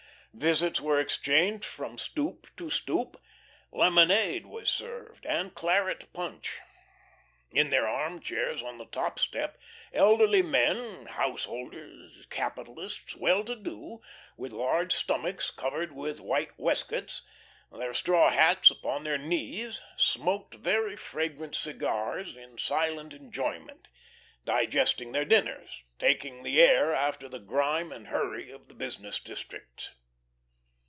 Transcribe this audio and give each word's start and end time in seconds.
Visits 0.33 0.79
were 0.79 0.97
exchanged 0.97 1.65
from 1.65 1.97
"stoop" 1.97 2.47
to 2.55 2.69
"stoop," 2.69 3.19
lemonade 3.73 4.45
was 4.45 4.69
served, 4.69 5.25
and 5.25 5.53
claret 5.53 6.13
punch. 6.13 6.59
In 7.51 7.69
their 7.69 7.85
armchairs 7.85 8.63
on 8.63 8.77
the 8.77 8.85
top 8.85 9.19
step, 9.19 9.59
elderly 9.91 10.41
men, 10.41 11.07
householders, 11.07 12.25
capitalists, 12.27 13.13
well 13.17 13.43
to 13.43 13.57
do, 13.57 13.99
their 14.37 14.51
large 14.51 14.93
stomachs 14.95 15.51
covered 15.51 15.91
with 15.91 16.21
white 16.21 16.57
waistcoats, 16.57 17.23
their 17.69 17.93
straw 17.93 18.29
hats 18.29 18.71
upon 18.71 19.03
their 19.03 19.17
knees, 19.17 19.81
smoked 19.97 20.55
very 20.55 20.95
fragrant 20.95 21.55
cigars 21.55 22.37
in 22.37 22.57
silent 22.57 23.11
enjoyment, 23.11 23.89
digesting 24.45 25.11
their 25.11 25.25
dinners, 25.25 25.83
taking 25.99 26.43
the 26.43 26.61
air 26.61 26.93
after 26.93 27.27
the 27.27 27.37
grime 27.39 27.91
and 27.91 28.07
hurry 28.07 28.49
of 28.49 28.69
the 28.69 28.73
business 28.75 29.19
districts. 29.19 29.91